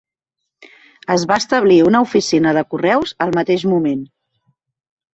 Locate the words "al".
3.27-3.39